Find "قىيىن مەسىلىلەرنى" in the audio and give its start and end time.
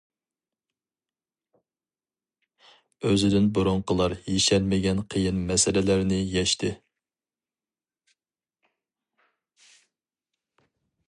5.15-6.19